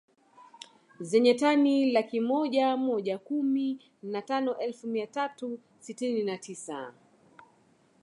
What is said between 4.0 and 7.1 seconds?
na tano elfu mia tatu sitini na tisa